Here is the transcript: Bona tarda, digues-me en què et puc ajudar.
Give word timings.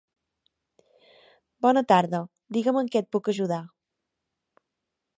Bona 1.67 1.85
tarda, 1.93 2.23
digues-me 2.57 2.83
en 2.87 2.93
què 2.97 3.05
et 3.05 3.11
puc 3.17 3.33
ajudar. 3.35 3.61